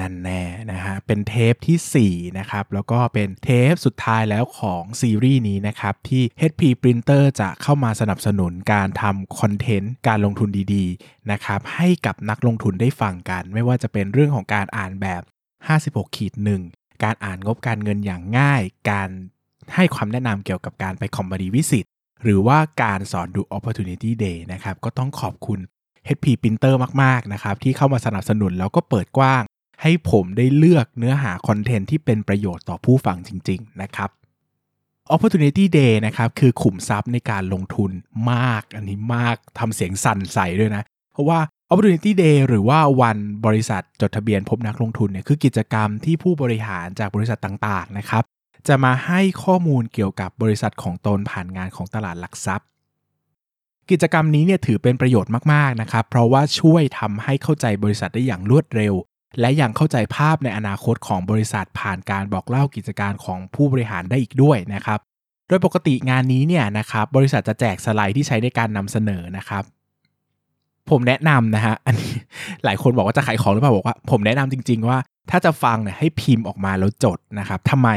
[0.00, 0.42] นั่นแน่
[0.72, 15.22] นะฮะเป็นเทปที่ 4 นะครับ แล้วก็เป็นเทปสุดท้ายแล้วของซีรีส์นี้นะครับ ที่ HP Printer จะเข้ามาสนับสนุนการทำคอนเทนต์การลงทุนดีๆนะครับให้กับนักลงทุนได้ฟังกัน ไม่ว่าจะเป็นเรื่องของการอ่านแบบ
[15.68, 16.62] 56ขีดหนึ่ง
[17.04, 19.08] การอ่านงบการเงินอย่างง่าย การ
[19.74, 21.86] ให้ความแนะนำเกี่ยวกับการไปคอมบารีวิสิต
[22.22, 25.60] หรือว่าการสอนดู Opportunity Day นะครับก็ต้องขอบคุณ
[26.16, 29.42] HP Printer มาก ๆ นะครับ ที่เข้ามาสนับสนุนแล้วก็เปิดกว้าง
[29.82, 34.10] ให้ผมได้เลือกเนื้อหาคอนเทนต์ที่เป็นประโยชน์ต่อผู้ฟังจริง ๆ นะครับ
[35.14, 37.90] Opportunity Day นะครับคือขุมทรัพย์ในการลงทุน
[38.32, 48.24] มาก อันนี้มากทำเสียงสั่นใส่ด้วยนะ เพราะว่า Opportunity Day หรือว่าวันบริษัทจดทะเบียนพบนักลงทุนเนี่ยคือกิจกรรมที่ผู้บริหารจากบริษัทต่างๆนะครับ
[48.68, 52.66] จะมาให้ข้อมูลเกี่ยวกับบริษัทของตนผ่านงานของตลาดหลักทรัพย์
[53.90, 58.94] กิจกรรมนี้เนี่ยถือเป็นประโยชน์มากๆนะครับ เพราะว่าช่วยทำให้เข้าใจบริษัทได้อย่างรวดเร็ว
[59.40, 64.98] และยังเข้าใจภาพในอนาคตของบริษัทผ่านการบอกเล่ากิจการของผู้บริหารได้อีกด้วยนะครับ
[65.48, 69.64] โดยปกติงานนี้เนี่ยนะครับบริษัทจะแจกสไลด์ที่ใช้ในการนำเสนอนะครับ
[70.90, 72.12] ผมแนะนำนะฮะอันนี้
[72.64, 74.98] หลายคนบอกว่าจะขายของหรือเปล่าบอกว่า ผมแนะนำจริง ๆ ว่า
[75.30, 77.88] ถ้าจะฟังเนี่ยให้พิมพ์ออกมาแล้วจดนะครับทำไม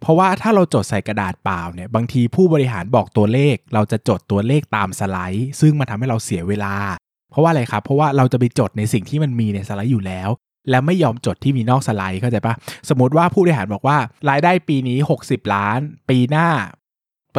[0.00, 6.74] เพราะว่าถ้าเราจดใส่กระดาษเปล่าเนี่ยบางทีผู้บริหารบอกตัวเลข เราจะจดตัวเลขตามสไลด์ ซึ่งมันทำให้เราเสียเวลา
[7.30, 10.28] เพราะว่าอะไรครับเพราะว่าเราจะไปจดในสิ่งที่มันมีในสไลด์อยู่แล้ว
[10.70, 12.54] แล้วไม่ยอมจดที่มีนอกสไลด์เข้าใจปะ
[12.88, 13.98] สมมติว่าผู้บริหารบอกว่า
[14.30, 16.48] รายได้ปีนี้ 60 ล้าน ปีหน้า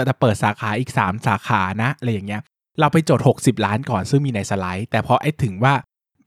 [0.08, 2.42] จะเปิดสาขาอีก 3 สาขานะอะไรอย่างเงี้ย
[2.80, 5.73] เราไปจด 60 ล้านก่อนซึ่งมีในสไลด์ แต่พอไอ้ถึงว่า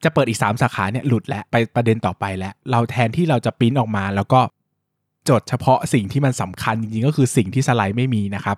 [0.05, 4.41] จะเปิดอีก 3 สาขาเนี่ยหลุดแล้วไปประเด็นต่อไปแล้ว เราแทนที่เราจะปริ้นออกมาแล้วก็
[5.29, 8.57] จดเฉพาะสิ่งที่มันสำคัญจริงๆ ก็คือสิ่งที่สไลด์ไม่มีนะครับ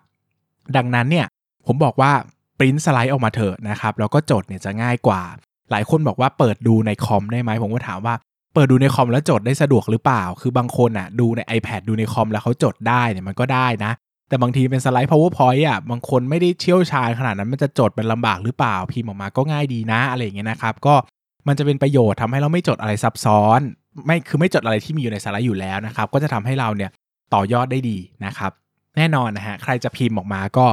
[0.77, 1.27] ดังนั้นเนี่ย
[1.67, 2.13] ผมบอกว่า
[2.59, 5.23] ปริ้นสไลด์ออกมาเถอะนะครับแล้วก็จดเนี่ยจะง่ายกว่า
[5.71, 8.15] หลายคนบอกว่าเปิดดูในคอมได้ไหมผมก็ถามว่า
[8.55, 13.93] เปิดดูในคอมแล้วจดได้สะดวกหรือเปล่า คือบางคนอะดูใน iPad ดูในคอมแล้วเขาจดได้เนี่ยมันก็ได้นะ
[14.29, 20.95] แต่บางทีเป็นสไลด์ powerpoint อะบางคนไม่ได้เชี่ยวชาญขนาดนั้นมันจะจดเป็นลำบากหรือเปล่า พิมพ์ออกมาก็ง่ายดีนะอะไรอย่างเงี้ยนะครับ ก็
[21.49, 23.61] มันจะเป็นประโยชน์ทำให้เราไม่จดอะไรซับซ้อน
[24.07, 26.91] ไม่คือไม่จดอะไรที่มีอยู่ในสไลด์อยู่แล้วนะครับ ก็จะทำให้เราเนี่ย
[27.35, 28.53] ต่อยอดได้ดีนะครับ
[28.97, 30.67] แน่นอนนะฮะ ใครจะพิมพ์ออกมาก็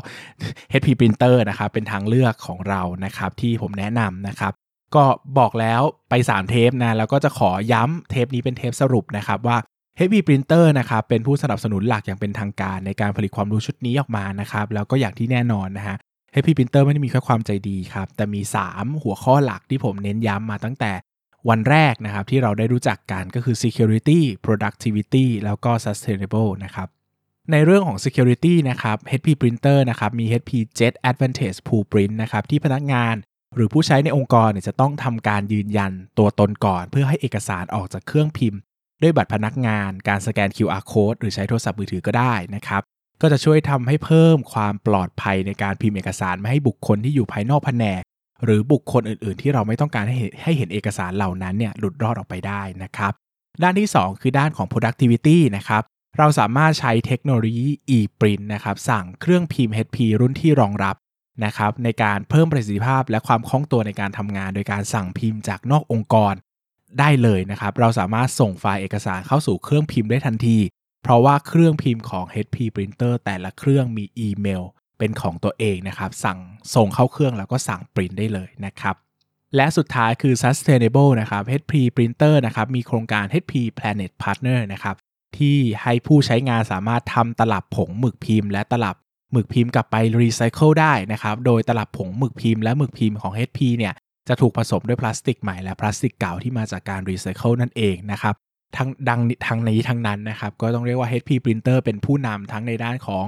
[0.81, 4.53] HP Printer นะครับ เป็นทางเลือกของเรานะครับ ที่ผมแนะนำนะครับ
[4.95, 5.05] ก็
[5.37, 9.57] บอกแล้วไป 3 เทปนะ แล้วก็จะขอย้ำเทปนี้เป็นเทปสรุปนะครับว่า
[9.99, 15.95] HP Printer นะครับเป็นผู้สนับสนุนหลักอย่างเป็นทางการในการผลิตความรู้ชุดนี้ออกมานะครับแล้วก็อย่างที่แน่นอนนะฮะ
[16.41, 20.91] HP Printer ไม่ได้มีแค่ความใจดีครับ แต่มี 3 หัวข้อหลักที่ผมเน้นย้ำมาตั้งแต่
[21.49, 26.87] วันแรกนะครับที่เราได้รู้จักกันก็คือ security productivity แล้วก็ sustainable นะครับ
[27.51, 33.15] ในเรื่องของ security นะครับ HP Printer นะครับมี HP Jet Advantage Pool Print นะครับที่พนักงาน
[33.55, 38.59] หรือผู้ใช้ในองค์กรเนี่ยจะต้องทำการยืนยันตัวตนก่อน เพื่อให้เอกสารออกจากเครื่องพิมพ์
[39.01, 42.81] ด้วยบัตรพนักงาน การสแกน QR code หรือใช้โทรศัพท์มือถือก็ได้นะครับ
[43.21, 48.01] ก็จะช่วยทำให้เพิ่มความปลอดภัยในการพิมพ์เอกสารไม่ให้บุคคลที่อยู่ภายนอกแผนก
[48.43, 53.11] หรือบุคคลอื่น ๆ ที่เราไม่ต้องการให้ให้เห็นเอกสารเหล่านั้นเนี่ยหลุดรอดออกไปได้นะครับ
[53.63, 55.83] ด้านที่ 2 คือด้านของ productivity นะครับ
[56.17, 60.95] เราสามารถใช้เทคโนโลยี e-print นะครับสั่งเครื่องพิมพ์ HP รุ่นที่รองรับ
[61.45, 66.33] นะครับในการเพิ่มประสิทธิภาพและความคล่องตัวในการทำงาน โดยการสั่งพิมพ์จากนอกองค์กร
[66.99, 70.57] ได้เลยนะครับ เราสามารถส่งไฟล์เอกสารเข้าสู่เครื่องพิมพ์ได้ทันที
[71.03, 74.63] เพราะว่าเครื่องพิมพ์ของ HP Printer แต่ละเครื่องมีอีเมล
[74.97, 76.39] เป็นของตัวเองนะครับ สั่ง
[76.75, 78.95] ส่งเข้าเครื่องแล้วก็สั่งปริ้นได้เลยนะครับ
[79.55, 84.95] และสุดท้ายคือ sustainable นะครับ HP Printer นะครับ มีโครงการ HP Planet Partner นะครับ
[85.37, 88.95] ที่ให้ผู้ใช้งานสามารถนำตลับผงหมึกพิมพ์ และตลับ
[89.33, 93.93] หมึกพิมพ์กลับไปรีไซเคิลได้นะครับโดยตลับผงหมึกพิมพ์และหมึกพิมพ์ของ HP เนี่ย
[94.27, 98.35] จะถูกผสมด้วยพลาสติกใหม่และพลาสติกเก่าที่มาจากการรีไซเคิลนั่นเองนะครับ
[98.77, 103.25] ทั้งดังทั้งนี้ทั้งนั้นนะครับก็ต้องเรียกว่า HP Printer เป็นผู้นำทั้งในด้านของ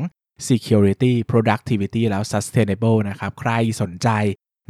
[0.48, 3.52] security productivity แล้ว sustainable นะครับใคร
[3.82, 4.10] สนใจ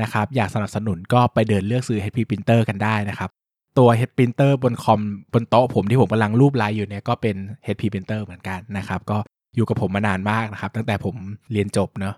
[0.01, 3.29] นะครับอยากสนับสนุนก็ไปเดินเลือกซื้อ HP Printer กันได้นะครับ
[3.77, 5.01] ตัว HP Printer บนคอม
[5.33, 7.35] บนโต๊ะผมที่ผมกำลังรูปลน์อยู่เนี่ยก็เป็น
[7.65, 9.17] HP Printer เหมือนกันนะครับก็
[9.55, 11.15] อยู่กับผมมานานมากนะครับ ตั้งแต่ผม
[11.51, 12.15] เรียนจบเนาะ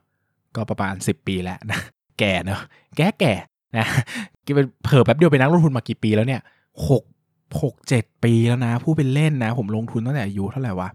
[0.55, 1.79] ก็ประมาณ 10 ปีแล้วนะ
[2.19, 2.61] แก่เนาะ
[2.97, 3.33] แก่แก่
[3.77, 3.85] นะ
[4.45, 4.53] กิน
[4.83, 6.41] เผอแป๊บเดียวไปนักลงทุนมากี่ปีแล้วเนี่ย
[6.89, 7.03] หก
[7.61, 10.89] หกเจ็ดปีแล้วนะ ผู้เป็นเล่นนะ ผมลงทุนตั้งแต่อายุเท่าไหร่วะ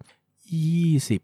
[0.54, 1.20] ยี่สิบ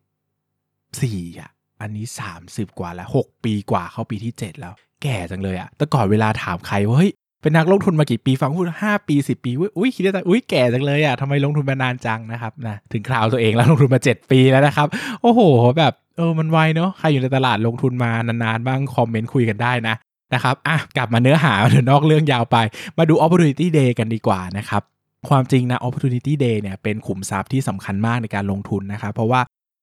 [1.02, 1.50] สี่อะ
[1.80, 4.72] อันนี้สามสิบกว่าแล้วหกปีกว่าเข้าปีที่เจ็ดแล้ว
[5.02, 7.12] แก่จังเลยอะแต่ก่อนเวลาถามใครว่าเฮ้ย
[7.42, 14.88] เป็นนักลงทุนมากี่ปีฟังพูดห้าปีสิบปีอุ้ยคิดได้อุ้ยแก่จังเลยอะทำไมลงทุนมานานจังนะครับนะถึงคราวตัวเองแล้วลงทุนมา7ปีแล้วนะครับ
[15.22, 15.40] โอ้โห
[15.78, 19.94] แบบเออมันไวเนาะใครอยู่ในตลาดลงทุนมานานๆบ้างคอมเมนต์คุยกันได้นะ
[20.34, 22.56] นะครับอะกลับมาเนื้อหาเดี๋ยวนอกเรื่องยาวไป
[22.98, 24.82] มาดู opportunity day กันดีกว่านะครับ
[25.28, 29.40] ความจริงนะ opportunity day เนี่ยเป็นขุมทรัพย์ที่สำคัญมากในการลงทุนนะครับเพราะว่า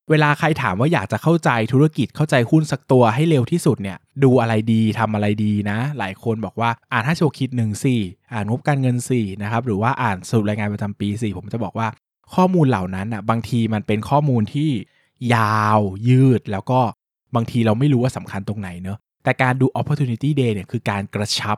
[0.10, 8.02] เวลาใครถามว่าอยากจะเข้าใจธุรกิจเข้าใจหุ้นสักตัวให้เร็วที่สุดเนี่ย ดูอะไรดีทำอะไรดีนะ หลายคนบอกว่าอ่านห้าโชคิดหนึ่งสี่
[8.34, 11.88] อ่านงบการเงินสี่นะครับหรือว่าอ่านสรุปรายงานประจำปีสี่ผมจะบอกว่า
[12.36, 14.70] ข้อมูลเหล่านั้นอะบางทีมันเป็นข้อมูลที่
[15.36, 15.80] ยาว
[16.10, 16.80] ยืดแล้วก็
[17.36, 21.58] บางทีเราไม่รู้ว่าสำคัญตรงไหนเนอะแต่การดู opportunity day เนี่ยคือการกระชับ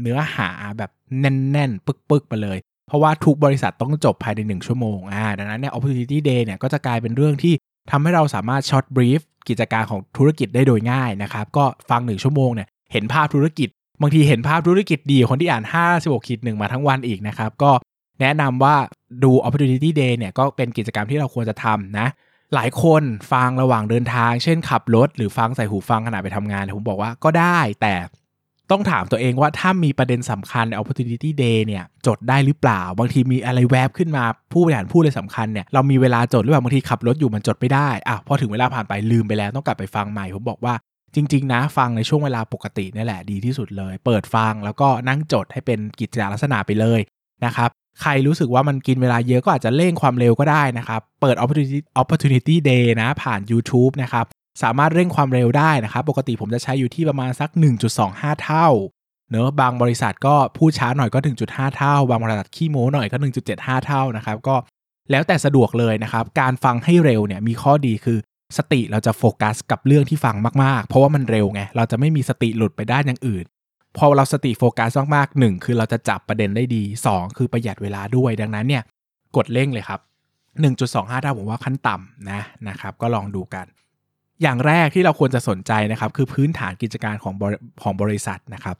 [0.00, 7.54] เนื้อหาแบบแน่นๆ ปึกๆไปเลยเพราะว่าทุกบริษัทต้องจบภายใน 1 ชั่วโมงอ่าดังนั้นเนี่ย opportunity day เนี่ยก็จะกลายเป็นเรื่องที่
[7.90, 13.68] ทำให้เราสามารถช็อตบรีฟกิจการของธุรกิจได้โดยง่ายนะครับ ก็ฟัง 1 ชั่วโมงเนี่ยเห็นภาพธุรกิจ
[14.00, 15.64] บางทีเห็นภาพธุรกิจดีคนที่อ่าน
[15.96, 17.72] 56ขีดหนึ่งมาทั้งวันอีกนะครับ ก็
[18.20, 18.76] แนะนำว่า
[19.24, 22.08] ดู opportunity day เนี่ยก็เป็นกิจกรรมที่เราควรจะทำนะ
[22.54, 23.02] หลายคน
[23.32, 27.94] ฟังระหว่างเดินทาง เช่นขับรถ หรือฟังใส่หูฟังขณะไปทำงาน ผมบอกว่าก็ได้แต่
[28.70, 40.74] ต้องถามตัวเองว่าถ้ามีประเด็นสำคัญใน opportunity day เนี่ยจดได้หรือเปล่า บางทีมีอะไรแวบขึ้นมาผู้บริหารพูดเลยสำคัญเนี่ยเรามีเวลาจดหรือเปล่าบางทีขับรถอยู่มันจดไม่ได้อะพอถึงเวลาผ่านไปลืมไปแล้วต้องกลับไปฟังใหม่ผมบอกว่า
[41.14, 47.00] จริง ๆ นะ ฟังในช่วงเวลาปกตินี่แหละดีที่สุดเลย เปิดฟังแล้วก็นั่งจดให้เป็นกิจลักษณะไปเลย
[47.44, 47.70] นะครับ
[48.02, 54.26] ใครรู้สึกว่ามันกินเวลาเยอะก็อาจจะเร่งความเร็วก็ได้นะครับ เปิด opportunity opportunity day นะ ผ่าน YouTube นะครับ
[54.62, 57.50] สามารถเร่งความเร็วได้นะครับ ปกติผมจะใช้อยู่ที่ประมาณสัก
[57.96, 58.68] 1.25 เท่า
[59.30, 61.18] เนอะบางบริษัทก็พูดช้าหน่อยก็
[61.48, 63.16] 1.5 เท่า บางบริษัทขี้โม้หน่อยก็
[63.52, 64.56] 1.75 เท่านะครับก็
[65.10, 68.18] แล้วแต่สะดวกเลยนะครับ การฟังให้เร็วเนี่ยมีข้อดีคือ
[68.56, 73.44] สติเราจะโฟกัสกับเรื่องที่ฟังมากๆ เพราะว่ามันเร็วไง เราจะไม่มีสติหลุดไปด้านอย่างอื่น
[73.96, 78.82] พอเราสติโฟกัสมากๆหนึ่งคือเราจะจับประเด็นได้ดี 2 คือประหยัดเวลาด้วย ดังนั้นเนี่ย
[79.36, 80.00] กดเร่งเลยครับ
[80.60, 83.66] 1.25เท่าผมว่าขั้นต่ำนะนะครับ ก็ลองดูกัน
[84.42, 87.34] อย่างแรกที่เราควรจะสนใจนะครับ คือพื้นฐานกิจการของ
[87.82, 88.76] ของบริษัทนะครับ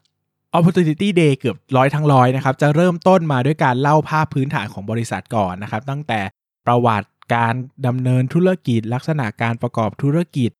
[0.56, 6.20] Opportunity Day เกือบร้อยทั้งร้อยนะครับ จะเริ่มต้นมาด้วยการเล่าภาพพื้นฐานของบริษัทก่อนนะครับ ตั้งแต่
[6.66, 7.54] ประวัติการ
[7.86, 10.50] ดำเนินธุรกิจ ลักษณะการประกอบธุรกิจ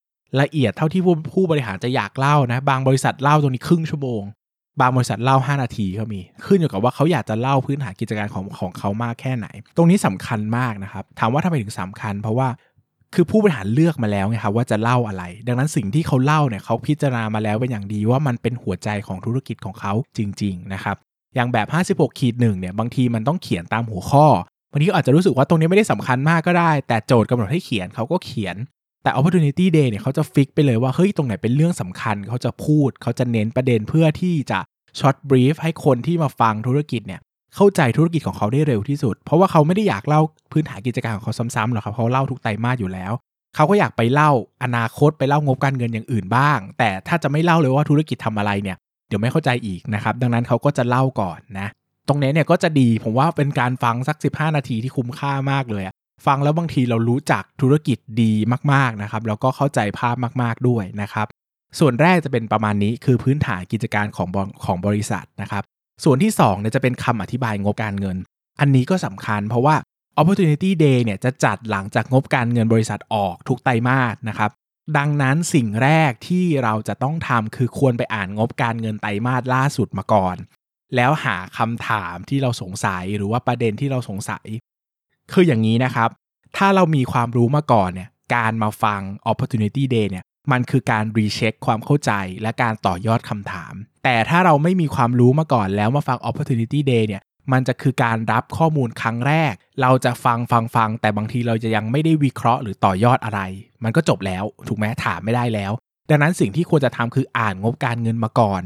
[0.41, 4.23] ละเอียดเท่าที่ผู้ผู้บริหารจะอยากเล่านะ บางบริษัทเล่าตรงนี้ครึ่งชั่วโมง
[4.81, 9.47] บางบริษัทเล่า 5 นาทีก็มี ขึ้นอยู่กับว่าเขาอยากจะเล่าพื้นฐานกิจการของของเขามากแค่ไหน
[9.77, 12.49] ตรงนี้สำคัญมากนะครับ ถามว่าทำไมถึงสำคัญ เพราะว่า
[13.15, 20.97] คือผู้บริหารเลือกมาแล้วไงครับว่าจะเล่าอะไร ดังนั้นสิ่งที่เขาเล่าเนี่ยเขาพิจารณามาแล้วเป็นอย่างดีว่ามันเป็นหัวใจของธุรกิจของเขาจริง ๆ นะครับ
[21.35, 21.69] อย่างแบบ
[22.07, 24.27] 56ขีดหนึ่งเนี่ยบางทีมันต้องเขียนตามหัวข้อ
[24.71, 28.57] บางทีอาจจะรู้สึกว่าตรงนี้ไม่ได้สำคัญมากก็ได้ แต่โจทย์กำหนดให้เขียนเขาก็เขียน
[29.03, 34.59] แต่ opportunity day เนี่ยเขาจะฟิกไปเลยว่าเฮ้ยตรงไหนเป็นเรื่องสำคัญ เขาจะพูด เขาจะเน้นประเด็นเพื่อที่จะ
[34.99, 37.21] ช็อตบรีฟให้คนที่มาฟังธุรกิจเนี่ย
[37.57, 40.21] เข้าใจธุรกิจของเขาได้เร็วที่สุด เพราะว่าเขาไม่ได้อยากเล่า
[40.53, 43.13] พื้นฐานกิจการของเขาซ้ำๆหรอกครับเขาเล่าทุกไตรมาสอยู่แล้ว
[43.57, 44.31] เขาก็อยากไปเล่า
[44.63, 48.77] อนาคตไปเล่างบการเงินอย่างอื่นบ้าง แต่ถ้าจะไม่เล่าเลยว่าธุรกิจทำอะไรเนี่ย
[49.09, 51.69] เดี๋ยวไม่เข้าใจอีกนะครับดังนั้นเขาก็จะเล่าก่อนนะ
[52.09, 55.85] ตรงนี้เนี่ยก็จะดีผมว่าเป็นการฟังสัก 15 นาทีที่คุ้มค่ามากเลย
[56.27, 58.33] ฟังแล้วบางทีเรารู้จักธุรกิจดี
[58.73, 61.27] มากๆนะครับแล้วก็เข้าใจภาพมากๆด้วยนะครับ
[61.79, 64.29] ส่วนแรกจะเป็นประมาณนี้คือพื้นฐานกิจการของ
[64.65, 65.63] ของบริษัทนะครับ
[66.05, 68.17] ส่วนที่2เนี่ยจะเป็นคำอธิบายงบการเงิน
[68.61, 69.77] อันนี้ก็สำคัญเพราะว่า
[70.21, 74.51] Opportunity Day เนี่ยจะจัดหลังจากงบการเงินบริษัทออกทุกไตรมาสนะครับ
[74.99, 80.37] ดังนั้นสิ่งแรกที่เราจะต้องทำคือควรไปอ่านงบการเงินไตรมาสล่าสุดมาก่อน
[80.97, 84.47] แล้วหาคำถามที่เราสงสัยหรือว่าประเด็นที่เราสงสัย
[85.33, 86.11] คืออย่างนี้นะครับ
[86.57, 93.75] ถ้าเรามีความรู้มาก่อนเนี่ยการมาฟัง Opportunity Day เนี่ย มันคือการรีเช็คความเข้าใจและการต่อยอดคำถาม
[94.05, 97.23] แต่ถ้าเราไม่มีความรู้มาก่อนแล้วมาฟัง Opportunity Day เนี่ย
[97.53, 103.41] มันจะคือการรับข้อมูลครั้งแรก เราจะฟังฟังฟัง แต่บางทีเราจะยังไม่ได้วิเคราะห์หรือต่อยอดอะไร
[103.85, 105.73] มันก็จบแล้ว ถูกไหมถามไม่ได้แล้ว
[106.11, 108.63] ดังนั้นสิ่งที่ควรจะทำคืออ่านงบการเงินมาก่อน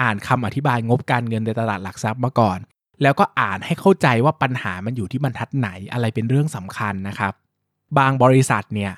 [0.00, 2.58] อ่านคำอธิบายงบการเงินในตลาดหลักทรัพย์มาก่อน
[3.02, 7.32] แล้วก็อ่านให้เข้าใจว่าปัญหามันอยู่ที่บรรทัดไหนอะไรเป็นเรื่องสำคัญนะครับ
[7.98, 8.92] บางบริษัทเนี่ย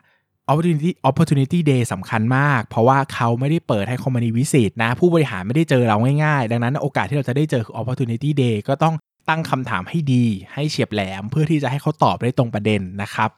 [0.51, 8.95] opportunity opportunity day สำคัญมาก เพราะว่าเขาไม่ได้เปิดให้คอมมานีวิสิตนะ ผู้บริหารไม่ได้เจอเราง่ายๆ ดังนั้นโอกาสที่เราจะได้เจอคือ opportunity day ก็ต้อง
[9.29, 10.25] ตั้งคำถามให้ดี
[10.55, 13.31] ให้เฉียบแหลม เพื่อที่จะให้เขาตอบได้ตรงประเด็นนะครับ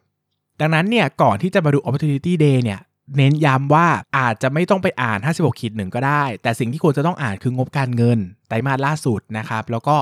[0.61, 2.81] ดังนั้นเนี่ยก่อนที่จะมาดู opportunity day เนี่ย
[3.17, 3.87] เน้นย้ำว่า
[4.19, 9.97] อาจจะไม่ต้องไปอ่าน 56ขีดหนึ่งก็ได้ แต่สิ่งที่ควรจะต้องอ่านคืองบการเงินไตรมาสล่าสุดนะครับ แล้วก็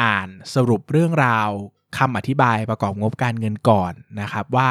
[0.00, 1.48] อ่านสรุปเรื่องราว
[1.98, 4.68] คำอธิบายประกอบงบการเงินก่อนนะครับว่า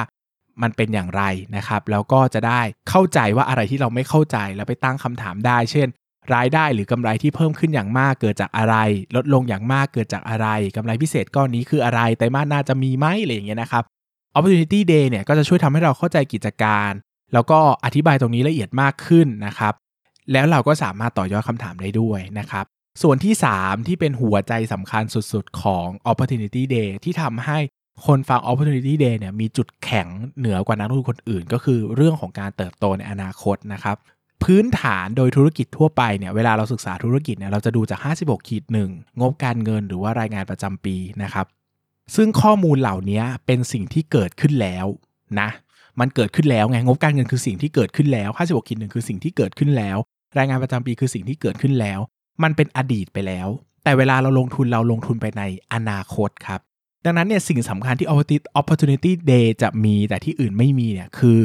[0.62, 1.24] มันเป็นอย่างไร
[1.56, 5.88] นะครับ แล้วก็จะได้เข้าใจว่าอะไรที่เราไม่เข้าใจแล้วไปตั้งคำถามได้ เช่น
[6.36, 8.76] รายได้หรือกำไรที่เพิ่มขึ้นอย่างมากเกิดจากอะไร
[9.16, 13.84] ลดลงอย่างมากเกิดจากอะไรกำไรพิเศษก้อนนี้คืออะไรไตรมาสหน้าจะมีไหมอะไรอย่างเงี้ยนะครับ
[14.36, 16.92] opportunity day เนี่ยก็จะช่วยทำให้เราเข้าใจกิจการ
[17.34, 19.74] แล้วก็อธิบายตรงนี้ละเอียดมากขึ้นนะครับ
[20.32, 22.66] แล้วเราก็สามารถต่อยอดคำถามได้ด้วยนะครับ
[23.02, 27.58] ส่วนที่ 3 ที่เป็นหัวใจสำคัญสุดๆ ของ opportunity day ที่ทำให้
[28.06, 30.08] คนฟัง opportunity day เนี่ยมีจุดแข็ง
[30.38, 33.98] เหนือกว่านักลงทุนคนอื่น ก็คือเรื่องของการเติบโตในอนาคตนะครับ
[34.44, 41.46] พื้นฐานโดยธุรกิจทั่วไปเนี่ยเวลาเราศึกษาธุรกิจเนี่ยเราจะดูจาก 56ขีดหนึ่งงบการเงินหรือว่ารายงานประจำปีนะครับ
[42.16, 44.86] ซึ่งข้อมูลเหล่านี้เป็นสิ่งที่เกิดขึ้นแล้ว
[45.40, 45.50] นะ
[46.00, 49.98] มันเกิดขึ้นแล้วไงงบการเงินคือสิ่งที่เกิดขึ้นแล้ว 56ขีดหนึ่งคือสิ่งที่เกิดขึ้นแล้ว
[50.38, 52.00] รายงานประจำปีคือสิ่งที่เกิดขึ้นแล้ว
[52.44, 53.48] มันเป็นอดีตไปแล้ว
[53.84, 56.62] แต่เวลาเราลงทุนเราลงทุนไปในอนาคตครับ
[57.06, 58.08] ดังนั้นเนี่ยสิ่งสำคัญที่
[58.60, 61.42] opportunity day จะมีแต่ที่อื่นไม่มีเนี่ยคือ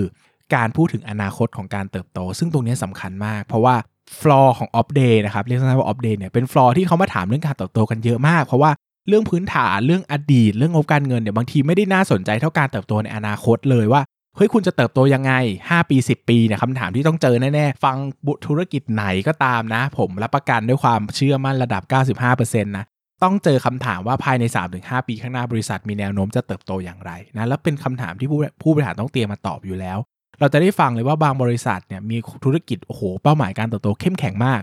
[0.54, 3.74] การพูดถึงอนาคตของการเติบโต ซึ่งตรงนี้สำคัญมาก เพราะว่า
[4.20, 8.70] ฟลอร์ของ opp day นะครับเรียกสั้นๆว่า off day เนี่ยเป็นฟลอร์ที่เขามาถามเรื่องการเติบโตกันเยอะมาก เพราะว่า
[9.08, 14.02] เรื่องพื้นฐานเรื่องอดีต เรื่องงบการเงินเนี่ยบางทีไม่ได้น่าสนใจเท่าการเติบโตในอนาคตเลยว่า
[14.36, 17.96] เฮ้ยคุณจะเติบโตยังไง 5 ปี 10 ปีเนี่ยคำถามที่ต้องเจอแน่ๆ ฟัง
[18.26, 21.82] บุธุรกิจไหนก็ตามนะ ผมรับประกันด้วยความเชื่อมั่นระดับ
[22.24, 22.84] 95%นะ
[23.22, 24.44] ต้องเจอคำถามว่าภายใน
[24.76, 29.98] 3-5 ปีข้างหน้าบริษัทมีแนวโน้มจะเติบโตอย่างไรนะแล้วเป็นคำถามที่ผู้ผู้บริหารต้องเตรียมมาตอบอยู่แล้ว
[30.40, 34.60] เราจะได้ฟังเลยว่าบางบริษัทเนี่ยมีธุรกิจโอ้โหเป้าหมายการเติบโตเข้มแข็งมาก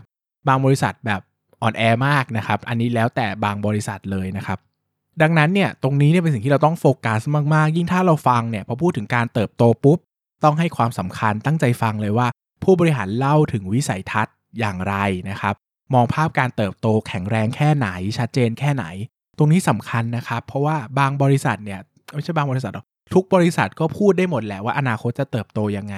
[0.48, 1.22] บางบริษัทแบบ
[1.62, 4.60] อ่อนแอมากนะครับอันนี้แล้วแต่บางบริษัทเลยนะครับ
[5.22, 7.22] ดังนั้นเนี่ยตรงนี้เนี่ยเป็นสิ่งที่เราต้องโฟกัส
[7.54, 9.98] มากๆ ยิ่งถ้าเราฟังเนี่ยพอพูดถึงการเติบโตปุ๊บ
[10.44, 12.28] ต้องให้ความสำคัญตั้งใจฟังเลยว่า
[12.64, 14.96] ผู้บริหารเล่าถึงวิสัยทัศน์อย่างไร
[15.30, 15.56] นะครับ
[15.94, 17.88] มองภาพการเติบโตแข็งแรงแค่ไหน
[18.18, 18.86] ชัดเจนแค่ไหน
[19.38, 21.80] ตรงนี้สำคัญนะครับ เพราะว่าบางบริษัทเนี่ย
[22.14, 25.96] ไม่ใช่บางบริษัทหรอกทุกบริษัทก็พูดได้หมดแหละว่าอนาคตจะเติบโตยังไง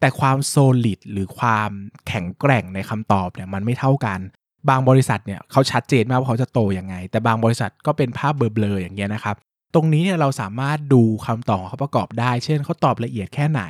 [0.00, 1.70] แต่ความโซลิดหรือความ
[2.08, 4.20] แข็งแกร่งในคำตอบเนี่ยมันไม่เท่ากัน
[4.68, 9.36] บางบริษัทเนี่ยเขาชัดเจนมากว่าเขาจะโตยังไง แต่บางบริษัทก็เป็นภาพเบลอๆอย่างเงี้ยนะครับ
[9.74, 13.62] ตรงนี้เนี่ยเราสามารถดูคำตอบเขาประกอบได้ เช่นเขาตอบละเอียดแค่ไหน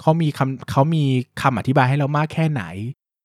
[0.00, 1.04] เขามีคำเขามี
[1.42, 2.62] คำอธิบายให้เรามากแค่ไหน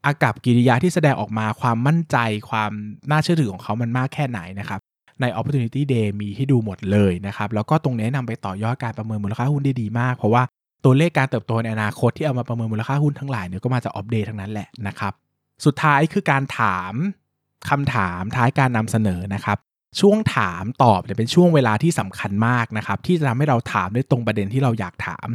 [0.06, 2.18] อากับกิริยาที่แสดงออกมาความมั่นใจ
[2.50, 2.72] ความ
[3.10, 4.80] น่าเชื่อถือของเขามันมากแค่ไหนนะครับ
[5.22, 10.44] ใน opportunity day มีให้ดูหมดเลยนะครับแล้วก็ตรงนี้นำไปต่อยอดการประเมินมูลค่าหุ้นได้ดีมาก เพราะว่า
[10.84, 15.14] ตัวเลขการเติบโตในอนาคตที่เอามาประเมินมูลค่าหุ้นทั้งหลายเนี่ยก็มาจาก up date ทั้งนั้นแหละนะครับ
[15.66, 16.94] สุดท้ายคือการถาม
[17.70, 19.58] คำถามท้ายการนำเสนอนะครับ
[20.00, 25.28] ช่วงถามตอบเนี่ยเป็นช่วงเวลาที่สำคัญมากนะครับที่จะทำให้เราถามได้ตรงประเด็นที่เราอยากถาม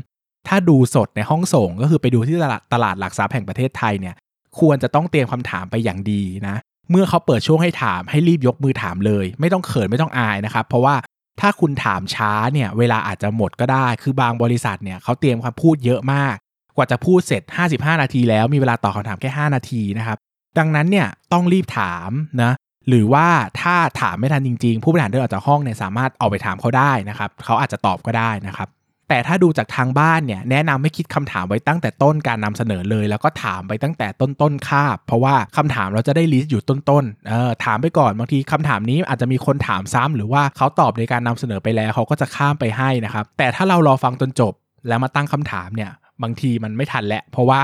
[0.49, 4.15] ถ้าดูสดในห้องส่งก็คือไปดูที่ตลาดตลาดหลักทรัพย์แห่งประเทศไทยเนี่ย
[4.61, 6.57] ควรจะต้องเตรียมคำถามไปอย่างดีนะ
[6.91, 10.97] เมื่อเขาเปิดช่วงให้ถามให้รีบยกมือถามเลย ไม่ต้องเขินไม่ต้องอายนะครับ เพราะว่า
[11.41, 16.35] ถ้าคุณถามช้าเนี่ยเวลาอาจจะหมดก็ได้ คือบางบริษัทเนี่ยเขาเตรียมคำพูดเยอะมาก
[16.77, 17.43] กว่าจะพูดเสร็จ
[17.75, 20.19] 55 นาทีแล้วมีเวลาตอบคำถามแค่ 5 นาทีนะครับ
[20.59, 22.11] ดังนั้นเนี่ยต้องรีบถาม
[22.43, 22.53] นะ
[22.89, 23.27] หรือว่า
[23.61, 28.69] ถ้าถามไม่ทันจริงๆ ผู้บริหารเดินออกจากห้องเนี่ยสามารถเอาไปถามเขาได้นะครับเขาอาจจะตอบก็ได้นะครับ
[29.09, 44.53] แต่ถ้าดูจากทางบ้านเนี่ยแนะนำให้คิดคำถามไว้ตั้งแต่ต้นการนำเสนอเลย แล้วก็ถามไปตั้งแต่ต้นต้นคาบ เพราะว่าคำถามเราจะได้ลิสต์อยู่ต้นๆเออถามไปก่อนบางทีคำถามนี้อาจจะมีคนถามซ้ำหรือว่าเขาตอบในการนำเสนอไปแล้วเขาก็จะข้ามไปให้นะครับแต่ถ้าเรารอฟังจนจบ
[44.89, 45.91] แล้วมาตั้งคำถามเนี่ย
[46.23, 47.61] บางทีมันไม่ทันแหล้วเพราะว่า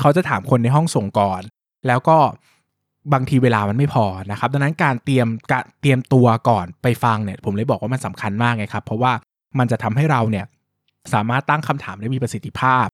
[0.00, 1.42] เขาจะถามคนในห้องส่งก่อน
[1.86, 2.18] แล้วก็
[3.12, 9.12] บางทีเวลามันไม่พอนะครับดังนั้นการเตรียมการเตรียมตัวก่อนไปฟังเนี่ยผมเลยบอกว่ามันสำคัญมากไงครับเพราะว่า
[9.58, 10.44] มันจะทำให้เราเนี่ย
[11.12, 12.86] สามารถตั้งคำถามได้มีประสิทธิภาพ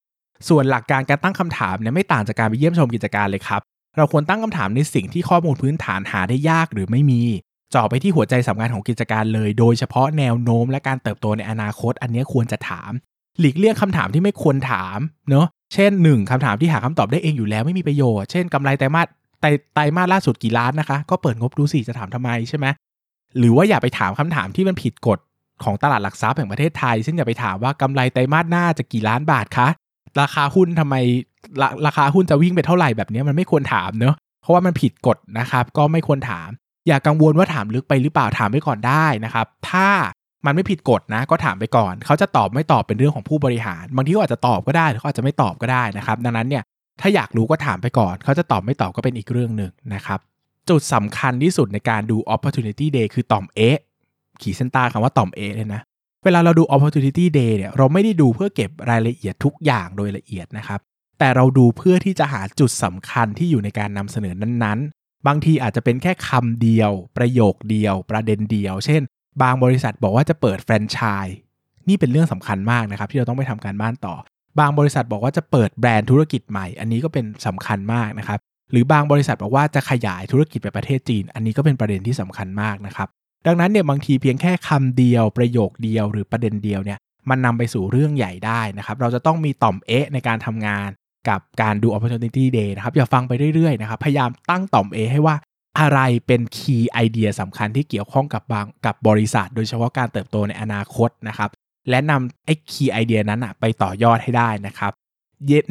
[0.48, 3.60] ส่วนหลักการการตั้งคำถามเนี่ยไม่ต่างจากการไปเยี่ยมชมกิจการเลยครับ
[3.96, 7.22] เราควรตั้งคำถามในสิ่งที่ข้อมูลพื้นฐานหาได้ยากหรือไม่มี
[7.74, 12.90] จ่อไปที่หัวใจสำคัญของกิจการเลย โดยเฉพาะแนวโน้มและการเติบโตในอนาคต อันนี้ควรจะถาม
[13.40, 14.98] หลีกเลี่ยงคำถามที่ไม่ควรถาม
[15.30, 19.06] เนาะเช่น 1คำถามที่หาคำตอบได้เองอยู่แล้วไม่มีประโยชน์ เช่นกำไรไตรมาส
[19.74, 22.66] ไตรมาสล่าสุดกี่ล้านนะคะ ก็เปิดงบดูสิจะถามทำไมใช่ไหม
[23.38, 25.18] หรือว่าอย่าไปถามคำถามที่มันผิดกฎ
[25.64, 29.68] ของตลาดหลักทรัพย์แห่งประเทศไทย ซึ่งอย่าไปถามว่ากำไรไตรมาสหน้าจะกี่ล้านบาทคะ
[30.20, 30.94] ราคาหุ้นทำไม
[31.60, 36.48] ราราคาหุ้นจะวิ่งไปเท่าไหร่แบบนี้มันไม่ควรถามเนอะเพราะว่ามันผิดกฎนะครับ ก็ไม่ควรถาม
[36.88, 39.88] อย่ากังวลว่าถามลึกไปหรือเปล่าถามไปก่อนได้นะครับ ถ้า
[40.46, 46.62] มันไม่ผิดกฎนะก็ถามไปก่อน เขาจะตอบไม่ตอบเป็นเรื่องของผู้บริหาร บางทีเขาอาจจะตอบก็ได้หรือเขาอาจจะไม่ตอบก็ได้นะครับ ดังนั้นเนี่ย
[47.00, 50.18] ถ้าอยากรู้ก็ถามไปก่อน เขาจะตอบไม่ตอบก็เป็นอีกเรื่องหนึ่งนะครับ
[50.68, 53.78] จุดสำคัญที่สุดในการดู opportunity day คือตอมเอะ
[54.42, 55.80] ขีดเส้นใต้คำว่าต่อมเอเลยนะ
[56.24, 60.80] เวลาเราดู opportunity day เนี่ยเราไม่ได้ดูเพื่อเก็บรายละเอียดทุกอย่างโดยละเอียดนะครับ
[61.18, 69.02] แต่เราดูเพื่อที่จะหาจุดสำคัญที่อยู่ในการนำเสนอนั้นๆ บางทีอาจจะเป็นแค่คำเดียว ประโยคเดียว ประเด็นเดียว เช่น
[69.42, 71.36] บางบริษัทบอกว่าจะเปิดแฟรนไชส์
[71.88, 74.14] นี่เป็นเรื่องสำคัญมากนะครับ ที่เราต้องไปทำการบ้านต่อ
[74.58, 78.38] บางบริษัทบอกว่าจะเปิดแบรนด์ธุรกิจใหม่ อันนี้ก็เป็นสำคัญมากนะครับ
[78.70, 83.08] หรือบางบริษัทบอกว่าจะขยายธุรกิจไปประเทศจีน อันนี้ก็เป็นประเด็นที่สำคัญมากนะครับ
[83.46, 86.98] ดังนั้นเนี่ยบางทีเพียงแค่คำเดียวประโยคเดียวหรือประเด็นเดียวเนี่ย
[87.30, 90.88] มันนำไปสู่เรื่องใหญ่ได้นะครับ เราจะต้องมีต่อมเอะในการทำงาน
[91.28, 95.36] กับการดู opportunity day นะครับ อย่าฟังไปเรื่อยๆนะครับ พยายามตั้งต่อมเอะให้ว่า
[95.78, 101.50] อะไรเป็น key idea สำคัญที่เกี่ยวข้องกับบางกับบริษัท โดยเฉพาะการเติบโตในอนาคตนะครับ
[101.90, 104.92] และนำไอ้ key idea นั้นไปต่อยอดให้ได้นะครับ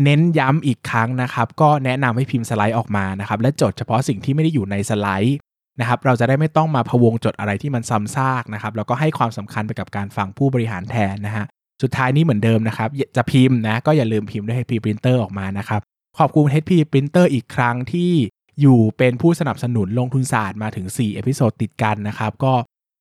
[0.03, 5.37] เน้นย้ำอีกครั้งนะครับ ก็แนะนำให้พิมพ์สไลด์ออกมานะครับ และจดเฉพาะสิ่งที่ไม่ได้อยู่ในสไลด์
[5.79, 11.45] นะครับเราจะได้ไม่ต้องมาพะวงจดอะไรที่มันซ้ำซากนะครับแล้วก็ให้ความสำคัญไปกับการฟังผู้บริหารแทนนะฮะ
[11.83, 15.81] สุดท้ายนี้เหมือนเดิมนะครับจะพิมพ์นะก็อย่าลืมพิมพ์ด้วย HP Printer ออกมานะครับ
[16.19, 18.11] ขอบคุณ HP Printer อีกครั้งที่
[18.61, 22.53] อยู่เป็นผู้สนับสนุนลงทุนศาสตร์มาถึง 4 episode ติดกันนะครับ ก็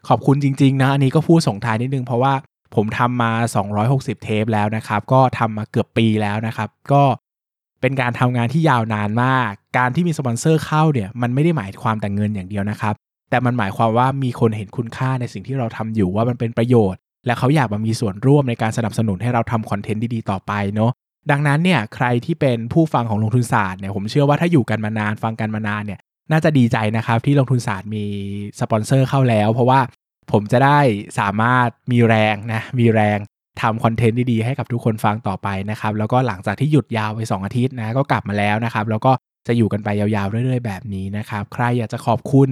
[0.08, 2.34] ขอบคุณจริง ๆ นะ อันนี้ก็พูดส่งท้ายนิดนึง เพราะว่า
[2.74, 3.32] ผมทำมา
[3.78, 7.02] 260 เทปแล้วนะครับ ก็ทำมาเกือบปีแล้วนะครับ ก็
[7.80, 12.94] เป็นการทำงานที่ยาวนานมาก การที่มีสปอนเซอร์เข้าเนี่ยมันไม่ได้หมายความแต่เงินอย่างเดียวนะครับ
[13.30, 20.90] แต่มันหมายความว่ามีคนเห็นคุณค่าในสิ่งที่เราทำอยู่ว่ามันเป็นประโยชน์ และเขาอยากมามีส่วนร่วมในการสนับสนุนให้เราทำคอนเทนต์ดีๆต่อไปเนาะ
[21.30, 26.00] ดังนั้นเนี่ยใครที่เป็นผู้ฟังของลงทุนศาสตร์เนี่ยผมเชื่อว่าถ้าอยู่กันมานานฟังกันมานานเนี่ย
[26.32, 28.04] น่าจะดีใจนะครับที่ลงทุนศาสตร์มี
[28.60, 29.80] สปอนเซอร์เข้าแล้ว เพราะว่า
[30.32, 30.78] ผมจะได้
[31.18, 33.18] สามารถมีแรงนะมีแรง
[33.60, 39.12] ทำคอนเทนต์ดีๆให้กับทุกคนฟังต่อไปนะครับ แล้วก็หลังจากที่หยุดยาวไป 2 อาทิตย์นะก็กลับมาแล้วนะครับ แล้วก็
[39.46, 42.48] จะอยู่กันไปยาวๆ เรื่อยๆ แบบนี้นะครับ ใครอยากจะขอบคุณ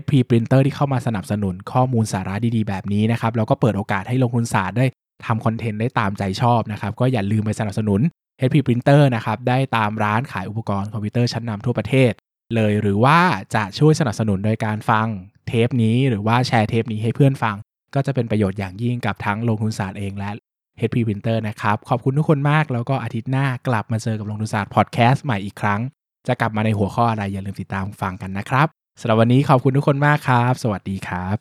[0.00, 4.86] HP Printer ที่เข้ามาสนับสนุนข้อมูลสาระดีๆ แบบนี้นะครับ แล้วก็เปิดโอกาสให้ลงทุนศาสตร์ได้
[5.26, 8.00] ทำคอนเทนต์ได้ตามใจชอบนะครับ ก็อย่าลืมไปสนับสนุน
[8.40, 12.12] HP Printer นะครับ ได้ตามร้านขายอุปกรณ์คอมพิวเตอร์ชั้นนำทั่วประเทศ
[12.54, 13.18] เลยหรือว่า
[13.54, 15.06] จะช่วยสนับสนุนโดยการฟัง
[15.48, 17.56] เทปนี้ หรือว่าแชร์เทปนี้ให้เพื่อนฟัง
[17.94, 20.30] ก็จะเป็นประโยชน์อย่างยิ่งกับทั้งลงทุนศาสตร์เองและ
[20.80, 25.80] HP Printer นะครับ ขอบคุณทุกคนมากแล้วก็อาทิตย์หน้ากลับมาเจอกับลงทุนศาสตร์พอดแคสต์ใหม่อีกครั้ง
[26.26, 28.66] จะกลับมาในหัวข้ออะไรอย่าลืมติดตามฟังกันนะครับ
[29.00, 31.36] สำหรับวันนี้ขอบคุณทุกคนมากครับ สวัสดีครับ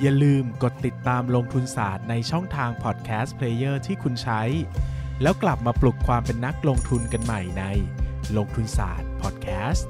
[0.00, 4.42] อย่าลืมกดติดตามลงทุนศาสตร์ในช่องทาง podcast player ที่คุณใช้
[5.22, 7.64] แล้วกลับมาปลุกความเป็นนักลงทุนกันใหม่ใน
[8.36, 9.88] ลงทุนศาสตร์พอดแคสต์